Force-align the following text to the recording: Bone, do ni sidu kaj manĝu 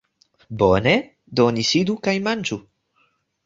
Bone, 0.61 0.93
do 1.41 1.47
ni 1.59 1.67
sidu 1.73 1.99
kaj 2.09 2.17
manĝu 2.31 2.61